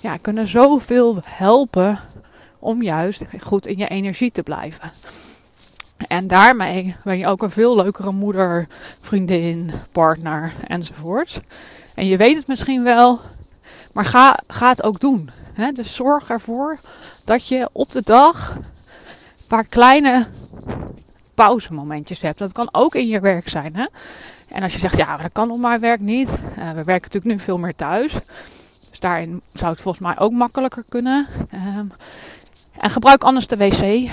ja, 0.00 0.16
kunnen 0.16 0.46
zoveel 0.46 1.20
helpen 1.24 2.00
om 2.58 2.82
juist 2.82 3.22
goed 3.40 3.66
in 3.66 3.78
je 3.78 3.88
energie 3.88 4.32
te 4.32 4.42
blijven. 4.42 4.90
En 6.08 6.26
daarmee 6.26 6.96
ben 7.04 7.18
je 7.18 7.26
ook 7.26 7.42
een 7.42 7.50
veel 7.50 7.76
leukere 7.76 8.12
moeder, 8.12 8.66
vriendin, 9.00 9.70
partner 9.92 10.52
enzovoort. 10.66 11.40
En 11.94 12.06
je 12.06 12.16
weet 12.16 12.36
het 12.36 12.46
misschien 12.46 12.82
wel, 12.82 13.20
maar 13.92 14.04
ga, 14.04 14.38
ga 14.46 14.68
het 14.68 14.82
ook 14.82 15.00
doen. 15.00 15.30
Dus 15.72 15.94
zorg 15.94 16.30
ervoor 16.30 16.78
dat 17.24 17.48
je 17.48 17.68
op 17.72 17.90
de 17.90 18.02
dag 18.04 18.54
een 18.56 19.46
paar 19.48 19.64
kleine 19.64 20.26
pauzemomentjes 21.34 22.20
hebt. 22.20 22.38
Dat 22.38 22.52
kan 22.52 22.68
ook 22.72 22.94
in 22.94 23.08
je 23.08 23.20
werk 23.20 23.48
zijn. 23.48 23.76
Hè? 23.76 23.86
En 24.52 24.62
als 24.62 24.72
je 24.72 24.78
zegt, 24.78 24.96
ja, 24.96 25.16
dat 25.16 25.32
kan 25.32 25.50
op 25.50 25.58
mijn 25.58 25.80
werk 25.80 26.00
niet. 26.00 26.28
Uh, 26.28 26.36
we 26.54 26.84
werken 26.84 27.10
natuurlijk 27.12 27.24
nu 27.24 27.38
veel 27.38 27.58
meer 27.58 27.74
thuis. 27.74 28.12
Dus 28.90 29.00
daarin 29.00 29.40
zou 29.52 29.70
het 29.72 29.80
volgens 29.80 30.04
mij 30.04 30.18
ook 30.18 30.32
makkelijker 30.32 30.84
kunnen. 30.88 31.26
Um, 31.76 31.92
en 32.78 32.90
gebruik 32.90 33.24
anders 33.24 33.46
de 33.46 33.56
wc. 33.56 33.82
Uh, 33.82 34.10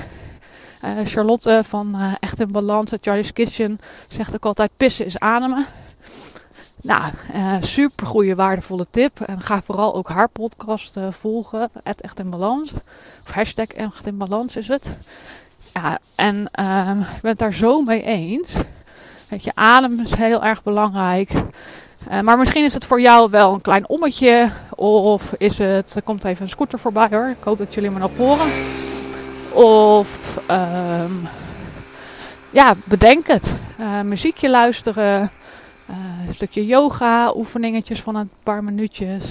Charlotte 1.03 1.61
van 1.63 1.95
uh, 1.95 2.13
Echt 2.19 2.39
in 2.39 2.51
Balans, 2.51 2.91
Charlie's 3.01 3.33
Kitchen, 3.33 3.79
zegt 4.09 4.33
ook 4.35 4.45
altijd 4.45 4.71
pissen 4.77 5.05
is 5.05 5.19
ademen. 5.19 5.65
Nou, 6.81 7.11
super 7.61 8.07
goede, 8.07 8.35
waardevolle 8.35 8.87
tip. 8.89 9.19
En 9.19 9.41
ga 9.41 9.61
vooral 9.65 9.95
ook 9.95 10.09
haar 10.09 10.29
podcast 10.29 10.97
volgen. 11.09 11.69
Echt 11.83 12.19
in 12.19 12.29
Balans. 12.29 12.73
Of 13.25 13.31
hashtag 13.31 13.67
Echt 13.67 14.05
in 14.05 14.17
Balans 14.17 14.55
is 14.55 14.67
het. 14.67 14.91
Ja, 15.73 15.99
en 16.15 16.35
uh, 16.35 16.89
ik 17.15 17.21
ben 17.21 17.31
het 17.31 17.39
daar 17.39 17.53
zo 17.53 17.81
mee 17.81 18.03
eens. 18.03 18.53
Weet 19.29 19.43
je, 19.43 19.51
adem 19.53 19.99
is 19.99 20.15
heel 20.15 20.43
erg 20.43 20.63
belangrijk. 20.63 21.31
Uh, 22.11 22.19
maar 22.19 22.37
misschien 22.37 22.65
is 22.65 22.73
het 22.73 22.85
voor 22.85 23.01
jou 23.01 23.29
wel 23.29 23.53
een 23.53 23.61
klein 23.61 23.89
ommetje. 23.89 24.49
Of 24.75 25.33
is 25.37 25.57
het, 25.57 25.95
er 25.95 26.01
komt 26.01 26.23
even 26.23 26.41
een 26.41 26.49
scooter 26.49 26.79
voorbij 26.79 27.07
hoor. 27.11 27.29
Ik 27.29 27.43
hoop 27.43 27.57
dat 27.57 27.73
jullie 27.73 27.89
me 27.91 27.99
nog 27.99 28.11
horen. 28.17 28.47
Of 29.51 30.39
um, 30.51 31.27
ja, 32.49 32.75
bedenk 32.85 33.27
het. 33.27 33.55
Uh, 33.79 34.01
muziekje 34.01 34.49
luisteren. 34.49 35.31
Uh, 35.89 36.27
een 36.27 36.33
stukje 36.33 36.65
yoga, 36.65 37.33
oefeningetjes 37.35 38.01
van 38.01 38.15
een 38.15 38.29
paar 38.43 38.63
minuutjes. 38.63 39.23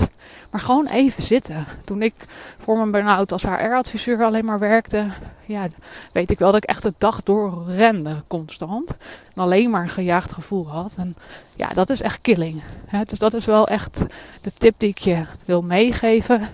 Maar 0.51 0.61
gewoon 0.61 0.87
even 0.87 1.23
zitten. 1.23 1.67
Toen 1.85 2.03
ik 2.03 2.15
voor 2.59 2.77
mijn 2.77 2.91
burn-out 2.91 3.33
als 3.33 3.43
HR-adviseur 3.43 4.25
alleen 4.25 4.45
maar 4.45 4.59
werkte, 4.59 5.07
ja, 5.45 5.67
weet 6.13 6.31
ik 6.31 6.39
wel 6.39 6.53
dat 6.53 6.63
ik 6.63 6.69
echt 6.69 6.83
de 6.83 6.95
dag 6.99 7.23
door 7.23 7.65
rende 7.67 8.23
constant. 8.27 8.91
En 9.35 9.43
alleen 9.43 9.71
maar 9.71 9.83
een 9.83 9.89
gejaagd 9.89 10.33
gevoel 10.33 10.69
had. 10.69 10.95
En 10.97 11.17
ja, 11.57 11.69
dat 11.69 11.91
is 11.91 12.01
echt 12.01 12.21
killing. 12.21 12.63
Dus 13.07 13.19
dat 13.19 13.35
is 13.35 13.45
wel 13.45 13.69
echt 13.69 14.05
de 14.43 14.53
tip 14.59 14.75
die 14.79 14.89
ik 14.89 14.99
je 14.99 15.25
wil 15.45 15.63
meegeven. 15.63 16.49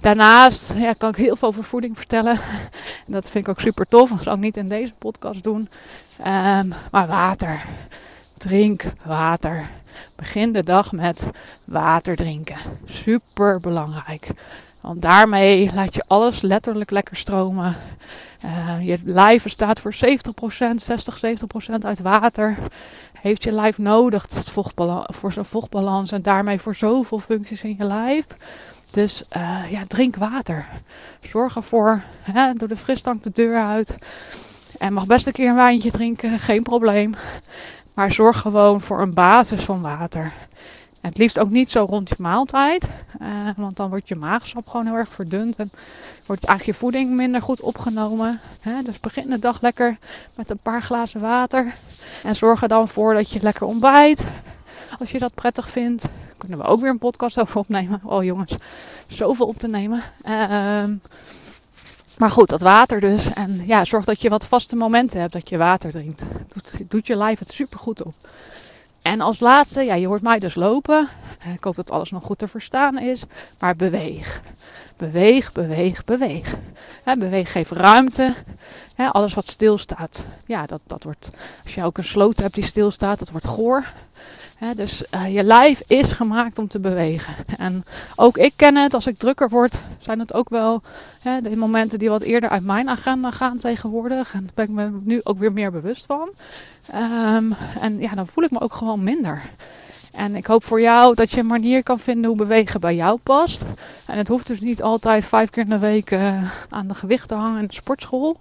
Daarnaast 0.00 0.74
ja, 0.76 0.92
kan 0.92 1.08
ik 1.08 1.16
heel 1.16 1.36
veel 1.36 1.48
over 1.48 1.64
voeding 1.64 1.96
vertellen. 1.96 2.38
En 3.06 3.12
dat 3.12 3.30
vind 3.30 3.46
ik 3.46 3.50
ook 3.50 3.60
super 3.60 3.86
tof. 3.86 4.10
Dat 4.10 4.22
zal 4.22 4.34
ik 4.34 4.40
niet 4.40 4.56
in 4.56 4.68
deze 4.68 4.92
podcast 4.98 5.42
doen. 5.42 5.68
Um, 6.18 6.72
maar 6.90 7.06
water. 7.06 7.62
Drink 8.44 8.84
water. 9.04 9.68
Begin 10.16 10.52
de 10.52 10.62
dag 10.62 10.92
met 10.92 11.28
water 11.64 12.16
drinken. 12.16 12.56
Super 12.84 13.60
belangrijk. 13.60 14.28
Want 14.80 15.02
daarmee 15.02 15.70
laat 15.74 15.94
je 15.94 16.04
alles 16.06 16.40
letterlijk 16.40 16.90
lekker 16.90 17.16
stromen. 17.16 17.76
Uh, 18.44 18.86
je 18.86 18.98
lijf 19.04 19.42
bestaat 19.42 19.80
voor 19.80 19.94
70%, 19.94 19.96
60, 20.76 21.20
70% 21.70 21.74
uit 21.80 22.00
water. 22.00 22.56
Heeft 23.20 23.44
je 23.44 23.52
lijf 23.52 23.78
nodig 23.78 24.26
voor 25.06 25.32
zijn 25.32 25.44
vochtbalans 25.44 26.12
en 26.12 26.22
daarmee 26.22 26.60
voor 26.60 26.74
zoveel 26.74 27.18
functies 27.18 27.62
in 27.62 27.74
je 27.78 27.84
lijf. 27.84 28.26
Dus 28.90 29.24
uh, 29.36 29.70
ja, 29.70 29.82
drink 29.86 30.16
water. 30.16 30.66
Zorg 31.20 31.56
ervoor. 31.56 32.02
Hè, 32.22 32.52
doe 32.54 32.68
de 32.68 32.76
frisdrank 32.76 33.22
de 33.22 33.30
deur 33.32 33.56
uit. 33.56 33.96
En 34.78 34.92
mag 34.92 35.06
best 35.06 35.26
een 35.26 35.32
keer 35.32 35.48
een 35.48 35.54
wijntje 35.54 35.90
drinken, 35.90 36.38
geen 36.38 36.62
probleem. 36.62 37.14
Maar 37.94 38.12
zorg 38.12 38.40
gewoon 38.40 38.80
voor 38.80 39.00
een 39.00 39.14
basis 39.14 39.62
van 39.62 39.82
water. 39.82 40.32
En 41.00 41.10
het 41.10 41.18
liefst 41.18 41.38
ook 41.38 41.50
niet 41.50 41.70
zo 41.70 41.86
rond 41.88 42.08
je 42.08 42.14
maaltijd. 42.18 42.90
Uh, 43.22 43.28
want 43.56 43.76
dan 43.76 43.88
wordt 43.88 44.08
je 44.08 44.14
maagsap 44.14 44.68
gewoon 44.68 44.86
heel 44.86 44.94
erg 44.94 45.08
verdund. 45.08 45.56
En 45.56 45.70
wordt 46.26 46.44
eigenlijk 46.44 46.78
je 46.78 46.84
voeding 46.84 47.10
minder 47.10 47.42
goed 47.42 47.60
opgenomen. 47.60 48.40
Hè? 48.60 48.82
Dus 48.82 49.00
begin 49.00 49.30
de 49.30 49.38
dag 49.38 49.60
lekker 49.60 49.98
met 50.34 50.50
een 50.50 50.58
paar 50.62 50.82
glazen 50.82 51.20
water. 51.20 51.72
En 52.22 52.36
zorg 52.36 52.62
er 52.62 52.68
dan 52.68 52.88
voor 52.88 53.14
dat 53.14 53.30
je 53.30 53.42
lekker 53.42 53.66
ontbijt. 53.66 54.26
Als 54.98 55.10
je 55.10 55.18
dat 55.18 55.34
prettig 55.34 55.70
vindt. 55.70 56.08
Kunnen 56.38 56.58
we 56.58 56.64
ook 56.64 56.80
weer 56.80 56.90
een 56.90 56.98
podcast 56.98 57.40
over 57.40 57.58
opnemen. 57.58 58.00
Oh 58.04 58.24
jongens, 58.24 58.56
zoveel 59.08 59.46
op 59.46 59.58
te 59.58 59.68
nemen. 59.68 60.02
Uh, 60.28 60.82
maar 62.18 62.30
goed, 62.30 62.48
dat 62.48 62.60
water 62.60 63.00
dus. 63.00 63.32
En 63.32 63.62
ja, 63.66 63.84
zorg 63.84 64.04
dat 64.04 64.22
je 64.22 64.28
wat 64.28 64.46
vaste 64.46 64.76
momenten 64.76 65.20
hebt 65.20 65.32
dat 65.32 65.48
je 65.48 65.56
water 65.56 65.90
drinkt. 65.90 66.22
Doet, 66.52 66.90
doet 66.90 67.06
je 67.06 67.16
lijf 67.16 67.38
het 67.38 67.50
super 67.50 67.78
goed 67.78 68.02
op. 68.02 68.14
En 69.02 69.20
als 69.20 69.40
laatste, 69.40 69.82
ja, 69.82 69.94
je 69.94 70.06
hoort 70.06 70.22
mij 70.22 70.38
dus 70.38 70.54
lopen. 70.54 71.08
Ik 71.54 71.64
hoop 71.64 71.76
dat 71.76 71.90
alles 71.90 72.10
nog 72.10 72.24
goed 72.24 72.38
te 72.38 72.48
verstaan 72.48 72.98
is. 72.98 73.22
Maar 73.58 73.76
beweeg. 73.76 74.42
Beweeg, 74.96 75.52
beweeg, 75.52 76.04
beweeg. 76.04 76.54
beweeg 77.18 77.52
geeft 77.52 77.70
ruimte. 77.70 78.34
alles 78.96 79.34
wat 79.34 79.48
stilstaat, 79.48 80.26
ja, 80.46 80.66
dat, 80.66 80.80
dat 80.86 81.04
wordt. 81.04 81.30
Als 81.64 81.74
je 81.74 81.84
ook 81.84 81.98
een 81.98 82.04
sloot 82.04 82.38
hebt 82.38 82.54
die 82.54 82.64
stilstaat, 82.64 83.18
dat 83.18 83.30
wordt 83.30 83.46
goor 83.46 83.86
dus 84.76 85.04
uh, 85.14 85.34
je 85.34 85.42
lijf 85.42 85.82
is 85.86 86.12
gemaakt 86.12 86.58
om 86.58 86.68
te 86.68 86.80
bewegen. 86.80 87.34
En 87.58 87.84
ook 88.16 88.36
ik 88.36 88.52
ken 88.56 88.76
het, 88.76 88.94
als 88.94 89.06
ik 89.06 89.18
drukker 89.18 89.48
word, 89.48 89.80
zijn 89.98 90.18
het 90.18 90.34
ook 90.34 90.48
wel 90.48 90.82
de 91.22 91.56
momenten 91.56 91.98
die 91.98 92.08
wat 92.08 92.22
eerder 92.22 92.50
uit 92.50 92.64
mijn 92.64 92.88
agenda 92.88 93.30
gaan 93.30 93.58
tegenwoordig. 93.58 94.34
En 94.34 94.40
daar 94.40 94.54
ben 94.54 94.64
ik 94.64 94.70
me 94.70 94.98
nu 95.02 95.20
ook 95.22 95.38
weer 95.38 95.52
meer 95.52 95.70
bewust 95.70 96.06
van. 96.06 96.28
Um, 96.94 97.54
en 97.80 97.98
ja, 97.98 98.14
dan 98.14 98.28
voel 98.28 98.44
ik 98.44 98.50
me 98.50 98.60
ook 98.60 98.74
gewoon 98.74 99.02
minder. 99.02 99.42
En 100.12 100.36
ik 100.36 100.46
hoop 100.46 100.64
voor 100.64 100.80
jou 100.80 101.14
dat 101.14 101.30
je 101.30 101.40
een 101.40 101.46
manier 101.46 101.82
kan 101.82 101.98
vinden 101.98 102.26
hoe 102.26 102.38
bewegen 102.38 102.80
bij 102.80 102.94
jou 102.94 103.18
past. 103.22 103.64
En 104.06 104.18
het 104.18 104.28
hoeft 104.28 104.46
dus 104.46 104.60
niet 104.60 104.82
altijd 104.82 105.24
vijf 105.24 105.50
keer 105.50 105.62
in 105.62 105.68
de 105.68 105.78
week 105.78 106.10
uh, 106.10 106.42
aan 106.68 106.88
de 106.88 106.94
gewicht 106.94 107.28
te 107.28 107.34
hangen 107.34 107.60
in 107.60 107.66
de 107.66 107.74
sportschool. 107.74 108.36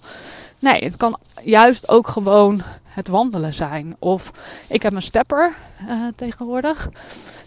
Nee, 0.60 0.84
het 0.84 0.98
kan 0.98 1.20
juist 1.44 1.90
ook 1.90 2.08
gewoon 2.08 2.62
het 2.94 3.08
wandelen 3.08 3.54
zijn. 3.54 3.96
Of 4.00 4.32
ik 4.70 4.82
heb 4.82 4.94
een 4.94 5.02
stepper 5.02 5.56
uh, 5.88 6.08
tegenwoordig. 6.16 6.90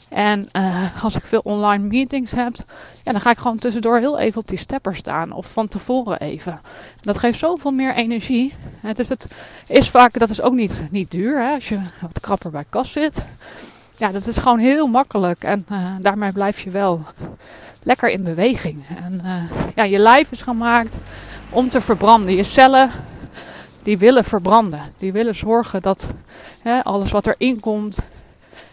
En 0.09 0.49
uh, 0.53 1.05
als 1.05 1.17
ik 1.17 1.25
veel 1.25 1.41
online 1.45 1.85
meetings 1.85 2.31
heb, 2.31 2.57
ja, 3.05 3.13
dan 3.13 3.21
ga 3.21 3.31
ik 3.31 3.39
gewoon 3.39 3.59
tussendoor 3.59 3.99
heel 3.99 4.19
even 4.19 4.41
op 4.41 4.49
die 4.49 4.59
stepper 4.59 4.97
staan. 4.97 5.33
Of 5.33 5.47
van 5.53 5.69
tevoren 5.69 6.21
even. 6.21 6.61
Dat 7.01 7.19
geeft 7.19 7.39
zoveel 7.39 7.71
meer 7.71 7.95
energie. 7.95 8.55
Dus 8.93 9.09
het 9.09 9.27
is 9.67 9.91
vaak, 9.91 10.19
dat 10.19 10.31
is 10.31 10.43
ook 10.43 10.55
niet, 10.55 10.83
niet 10.91 11.11
duur 11.11 11.39
hè, 11.39 11.55
als 11.55 11.69
je 11.69 11.81
wat 12.01 12.21
krapper 12.21 12.51
bij 12.51 12.65
kas 12.69 12.93
zit. 12.93 13.25
Ja, 13.97 14.11
dat 14.11 14.27
is 14.27 14.37
gewoon 14.37 14.59
heel 14.59 14.87
makkelijk. 14.87 15.45
En 15.45 15.67
uh, 15.73 15.95
daarmee 16.01 16.33
blijf 16.33 16.61
je 16.61 16.71
wel 16.71 17.03
lekker 17.83 18.09
in 18.09 18.25
beweging. 18.25 18.83
En 19.05 19.23
ja, 19.75 19.83
je 19.83 19.99
lijf 19.99 20.31
is 20.31 20.43
gemaakt 20.43 20.97
om 21.51 21.69
te 21.69 21.81
verbranden. 21.81 22.35
Je 22.35 22.45
cellen 22.45 22.91
die 23.87 23.99
willen 23.99 24.25
verbranden. 24.25 24.83
Die 24.99 25.13
willen 25.13 25.35
zorgen 25.35 25.83
dat 25.83 26.09
hè, 26.63 26.85
alles 26.85 27.11
wat 27.11 27.27
erin 27.27 27.61
komt 27.61 27.99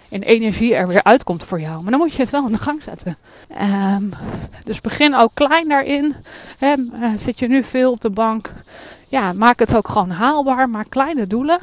in 0.10 0.22
energie 0.22 0.75
er 0.75 0.88
weer 0.88 1.03
uitkomt 1.03 1.43
voor 1.43 1.60
jou. 1.60 1.82
Maar 1.82 1.91
dan 1.91 2.00
moet 2.00 2.13
je 2.13 2.22
het 2.22 2.32
wel 2.32 2.46
in 2.46 2.51
de 2.51 2.58
gang 2.58 2.84
zetten. 2.84 3.17
Um, 3.62 4.12
dus 4.63 4.82
begin 4.82 5.15
ook 5.15 5.32
klein 5.34 5.67
daarin. 5.67 6.15
Uh, 6.60 6.74
zit 7.17 7.39
je 7.39 7.48
nu 7.48 7.63
veel 7.63 7.91
op 7.91 8.01
de 8.01 8.10
bank? 8.10 8.53
Ja, 9.08 9.34
maak 9.34 9.60
het 9.60 9.75
ook 9.75 9.88
gewoon 9.88 10.10
haalbaar. 10.10 10.70
Maak 10.70 10.89
kleine 10.89 11.27
doelen. 11.27 11.60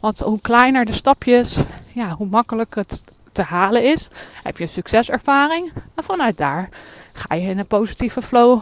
Want 0.00 0.18
hoe 0.18 0.40
kleiner 0.40 0.84
de 0.84 0.92
stapjes, 0.92 1.56
ja, 1.94 2.10
hoe 2.10 2.26
makkelijker 2.26 2.78
het 2.78 3.02
te 3.32 3.42
halen 3.42 3.84
is. 3.84 4.08
Heb 4.42 4.58
je 4.58 4.66
succeservaring. 4.66 5.72
En 5.94 6.04
vanuit 6.04 6.38
daar 6.38 6.68
ga 7.12 7.34
je 7.34 7.48
in 7.48 7.58
een 7.58 7.66
positieve 7.66 8.22
flow 8.22 8.60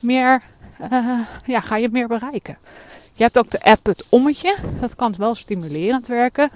meer, 0.00 0.42
uh, 0.92 1.18
ja, 1.44 1.60
ga 1.60 1.76
je 1.76 1.88
meer 1.92 2.08
bereiken. 2.08 2.58
Je 3.12 3.22
hebt 3.22 3.38
ook 3.38 3.50
de 3.50 3.62
app 3.62 3.86
Het 3.86 4.06
Ommetje. 4.08 4.56
Dat 4.80 4.96
kan 4.96 5.14
wel 5.18 5.34
stimulerend 5.34 6.06
werken. 6.06 6.50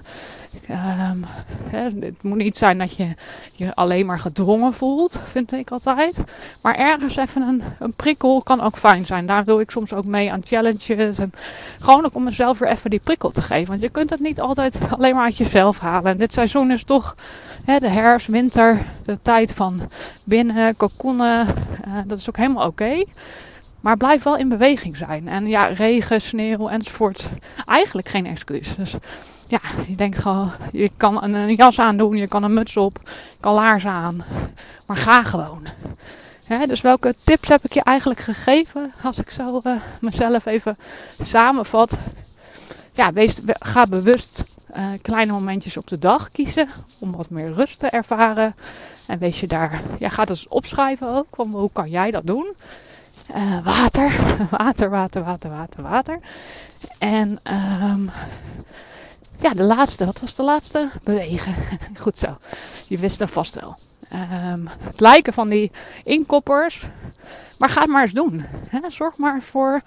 Hè, 1.69 1.79
het 1.99 2.23
moet 2.23 2.37
niet 2.37 2.57
zijn 2.57 2.77
dat 2.77 2.95
je 2.95 3.13
je 3.51 3.75
alleen 3.75 4.05
maar 4.05 4.19
gedrongen 4.19 4.73
voelt, 4.73 5.19
vind 5.25 5.51
ik 5.51 5.71
altijd. 5.71 6.23
Maar 6.61 6.75
ergens 6.75 7.15
even 7.15 7.41
een, 7.41 7.63
een 7.79 7.93
prikkel 7.93 8.41
kan 8.41 8.61
ook 8.61 8.77
fijn 8.77 9.05
zijn. 9.05 9.25
Daar 9.25 9.45
doe 9.45 9.61
ik 9.61 9.71
soms 9.71 9.93
ook 9.93 10.05
mee 10.05 10.31
aan 10.31 10.45
challenges. 10.45 11.19
En 11.19 11.31
gewoon 11.79 12.05
ook 12.05 12.15
om 12.15 12.23
mezelf 12.23 12.59
weer 12.59 12.69
even 12.69 12.89
die 12.89 13.01
prikkel 13.03 13.31
te 13.31 13.41
geven. 13.41 13.67
Want 13.67 13.81
je 13.81 13.89
kunt 13.89 14.09
het 14.09 14.19
niet 14.19 14.39
altijd 14.39 14.79
alleen 14.89 15.15
maar 15.15 15.23
uit 15.23 15.37
jezelf 15.37 15.79
halen. 15.79 16.11
En 16.11 16.17
dit 16.17 16.33
seizoen 16.33 16.71
is 16.71 16.83
toch 16.83 17.15
de 17.65 17.89
herfst, 17.89 18.27
winter, 18.27 18.81
de 19.03 19.17
tijd 19.21 19.53
van 19.53 19.81
binnen, 20.23 20.77
cocoonen. 20.77 21.47
Uh, 21.87 21.93
dat 22.05 22.17
is 22.17 22.29
ook 22.29 22.37
helemaal 22.37 22.67
oké. 22.67 23.03
Maar 23.85 23.97
blijf 23.97 24.23
wel 24.23 24.37
in 24.37 24.49
beweging 24.49 24.97
zijn. 24.97 25.27
En 25.27 25.47
ja, 25.47 25.65
regen, 25.65 26.21
sneeuw 26.21 26.69
enzovoort. 26.69 27.29
Eigenlijk 27.65 28.07
geen 28.07 28.25
excuus. 28.25 28.75
Dus 28.75 28.95
ja, 29.47 29.59
je 29.87 29.95
denkt 29.95 30.19
gewoon, 30.19 30.51
je 30.71 30.91
kan 30.97 31.23
een, 31.23 31.55
jas 31.55 31.79
aandoen, 31.79 32.15
je 32.15 32.27
kan 32.27 32.43
een 32.43 32.53
muts 32.53 32.77
op, 32.77 32.99
je 33.05 33.39
kan 33.39 33.53
laarzen 33.53 33.89
aan. 33.89 34.23
Maar 34.87 34.97
ga 34.97 35.23
gewoon. 35.23 35.67
dus 36.67 36.81
welke 36.81 37.15
tips 37.23 37.47
heb 37.47 37.63
ik 37.63 37.73
je 37.73 37.83
eigenlijk 37.83 38.19
gegeven? 38.19 38.91
Als 39.03 39.17
ik 39.17 39.29
zo 39.29 39.61
uh, 39.63 39.75
mezelf 40.01 40.45
even 40.45 40.77
samenvat. 41.21 41.97
Ja, 42.93 43.13
wees, 43.13 43.39
ga 43.45 43.85
bewust 43.85 44.43
uh, 44.77 44.87
kleine 45.01 45.31
momentjes 45.31 45.77
op 45.77 45.87
de 45.87 45.99
dag 45.99 46.31
kiezen. 46.31 46.69
Om 46.99 47.11
wat 47.11 47.29
meer 47.29 47.53
rust 47.53 47.79
te 47.79 47.87
ervaren. 47.87 48.55
En 49.07 49.19
wees 49.19 49.39
je 49.39 49.47
daar, 49.47 49.81
ja, 49.99 50.09
ga 50.09 50.21
het 50.21 50.29
eens 50.29 50.47
opschrijven 50.47 51.15
ook. 51.15 51.27
Hoe 51.35 51.69
kan 51.73 51.89
jij 51.89 52.11
dat 52.11 52.27
doen? 52.27 52.55
Uh, 53.29 53.65
water. 53.65 54.11
water, 54.57 54.89
water, 54.89 55.23
water, 55.23 55.49
water, 55.49 55.83
water. 55.83 56.19
En 56.99 57.39
um, 57.83 58.09
ja, 59.39 59.53
de 59.53 59.63
laatste. 59.63 60.05
Wat 60.05 60.19
was 60.19 60.35
de 60.35 60.43
laatste? 60.43 60.89
Bewegen. 61.03 61.55
Goed 62.01 62.17
zo. 62.17 62.37
Je 62.87 62.97
wist 62.97 63.19
het 63.19 63.31
vast 63.31 63.59
wel. 63.59 63.77
Um, 64.53 64.69
het 64.79 64.99
lijken 64.99 65.33
van 65.33 65.49
die 65.49 65.71
inkoppers. 66.03 66.85
Maar 67.59 67.69
ga 67.69 67.81
het 67.81 67.89
maar 67.89 68.03
eens 68.03 68.11
doen. 68.11 68.45
Zorg 68.87 69.17
maar 69.17 69.41
voor 69.41 69.81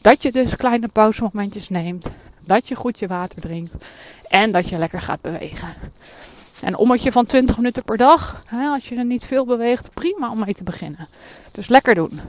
dat 0.00 0.22
je 0.22 0.32
dus 0.32 0.56
kleine 0.56 0.88
pauzemomentjes 0.88 1.68
neemt. 1.68 2.06
Dat 2.40 2.68
je 2.68 2.74
goed 2.74 2.98
je 2.98 3.06
water 3.06 3.40
drinkt. 3.40 3.74
En 4.28 4.52
dat 4.52 4.68
je 4.68 4.78
lekker 4.78 5.00
gaat 5.00 5.20
bewegen. 5.20 5.68
Een 6.60 6.76
ommetje 6.76 7.12
van 7.12 7.26
20 7.26 7.56
minuten 7.56 7.82
per 7.82 7.96
dag. 7.96 8.44
Als 8.72 8.88
je 8.88 8.96
er 8.96 9.04
niet 9.04 9.24
veel 9.24 9.44
beweegt, 9.44 9.94
prima 9.94 10.30
om 10.30 10.38
mee 10.38 10.54
te 10.54 10.64
beginnen. 10.64 11.08
Dus 11.52 11.68
lekker 11.68 11.94
doen. 11.94 12.20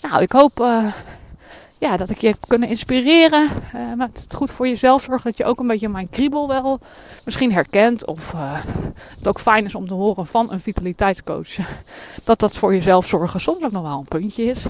Nou, 0.00 0.22
ik 0.22 0.32
hoop 0.32 0.60
uh, 0.60 0.92
ja, 1.78 1.96
dat 1.96 2.10
ik 2.10 2.18
je 2.18 2.26
heb 2.26 2.36
kunnen 2.48 2.68
inspireren 2.68 3.48
uh, 3.74 3.92
met 3.96 4.20
het 4.22 4.34
goed 4.34 4.50
voor 4.50 4.68
jezelf 4.68 5.02
zorgen. 5.02 5.30
Dat 5.30 5.38
je 5.38 5.44
ook 5.44 5.58
een 5.58 5.66
beetje 5.66 5.88
mijn 5.88 6.10
kriebel 6.10 6.48
wel 6.48 6.80
misschien 7.24 7.52
herkent. 7.52 8.06
Of 8.06 8.32
uh, 8.32 8.60
het 9.16 9.28
ook 9.28 9.40
fijn 9.40 9.64
is 9.64 9.74
om 9.74 9.88
te 9.88 9.94
horen 9.94 10.26
van 10.26 10.52
een 10.52 10.60
vitaliteitscoach. 10.60 11.56
Dat 12.24 12.38
dat 12.38 12.56
voor 12.56 12.74
jezelf 12.74 13.06
zorgen 13.06 13.40
soms 13.40 13.62
ook 13.62 13.72
nog 13.72 13.82
wel 13.82 13.98
een 13.98 14.08
puntje 14.08 14.44
is. 14.44 14.64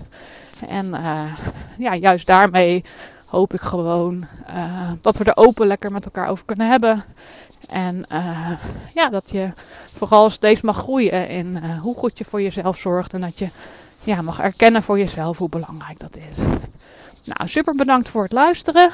En 0.68 0.94
ja, 1.78 1.94
juist 1.94 2.26
daarmee 2.26 2.84
hoop 3.26 3.54
ik 3.54 3.60
gewoon 3.60 4.24
dat 5.00 5.16
we 5.16 5.24
er 5.24 5.36
open 5.36 5.66
lekker 5.66 5.92
met 5.92 6.04
elkaar 6.04 6.28
over 6.28 6.44
kunnen 6.44 6.68
hebben. 6.68 7.04
En 7.68 8.04
ja, 8.94 9.08
dat 9.10 9.30
je 9.30 9.50
vooral 9.86 10.30
steeds 10.30 10.60
mag 10.60 10.76
groeien 10.76 11.28
in 11.28 11.58
hoe 11.80 11.96
goed 11.96 12.18
je 12.18 12.24
voor 12.24 12.42
jezelf 12.42 12.78
zorgt. 12.78 13.12
En 13.12 13.20
dat 13.20 13.38
je 13.38 13.48
ja, 14.06 14.22
mag 14.22 14.40
erkennen 14.40 14.82
voor 14.82 14.98
jezelf 14.98 15.38
hoe 15.38 15.48
belangrijk 15.48 15.98
dat 15.98 16.16
is. 16.16 16.36
Nou, 17.24 17.48
super 17.48 17.74
bedankt 17.74 18.08
voor 18.08 18.22
het 18.22 18.32
luisteren. 18.32 18.90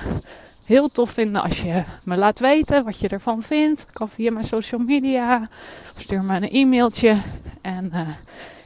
Heel 0.65 0.89
tof 0.89 1.11
vinden 1.11 1.43
als 1.43 1.61
je 1.61 1.83
me 2.05 2.17
laat 2.17 2.39
weten 2.39 2.85
wat 2.85 2.99
je 2.99 3.09
ervan 3.09 3.43
vindt. 3.43 3.87
Kan 3.93 4.09
via 4.09 4.33
mijn 4.33 4.47
social 4.47 4.81
media. 4.81 5.49
Of 5.95 6.01
stuur 6.01 6.23
me 6.23 6.37
een 6.37 6.51
e-mailtje. 6.51 7.17
En 7.61 7.91
uh, 7.95 8.09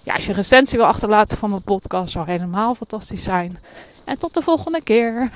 ja, 0.02 0.14
als 0.14 0.24
je 0.24 0.30
een 0.30 0.36
recensie 0.36 0.78
wil 0.78 0.86
achterlaten 0.86 1.38
van 1.38 1.50
mijn 1.50 1.62
podcast, 1.62 2.10
zou 2.10 2.26
helemaal 2.26 2.74
fantastisch 2.74 3.24
zijn. 3.24 3.58
En 4.04 4.18
tot 4.18 4.34
de 4.34 4.42
volgende 4.42 4.82
keer. 4.82 5.30